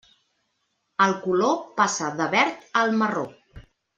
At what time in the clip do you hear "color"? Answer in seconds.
1.25-1.51